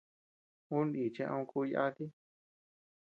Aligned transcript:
Ú 0.75 0.79
nichi 0.91 1.23
ama 1.31 1.43
kú 1.49 1.59
yati. 1.73 2.05